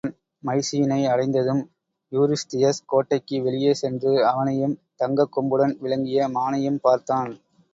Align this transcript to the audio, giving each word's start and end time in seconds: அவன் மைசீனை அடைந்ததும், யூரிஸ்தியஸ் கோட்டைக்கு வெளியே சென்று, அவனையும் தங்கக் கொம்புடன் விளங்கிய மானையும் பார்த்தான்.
அவன் 0.03 0.13
மைசீனை 0.43 0.97
அடைந்ததும், 1.07 1.61
யூரிஸ்தியஸ் 2.11 2.81
கோட்டைக்கு 2.85 3.41
வெளியே 3.41 3.73
சென்று, 3.73 4.25
அவனையும் 4.25 4.75
தங்கக் 4.95 5.33
கொம்புடன் 5.35 5.75
விளங்கிய 5.79 6.29
மானையும் 6.29 6.81
பார்த்தான். 6.81 7.31